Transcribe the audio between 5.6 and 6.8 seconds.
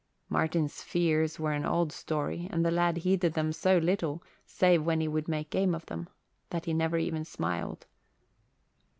of them, that he